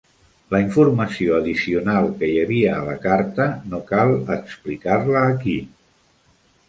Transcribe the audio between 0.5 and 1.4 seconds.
La informació